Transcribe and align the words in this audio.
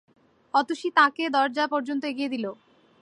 অতসী 0.53 0.89
তাঁকে 0.97 1.23
দরজা 1.29 1.65
পর্যন্ত 1.67 2.01
এগিয়ে 2.05 2.29
দিল। 2.29 2.45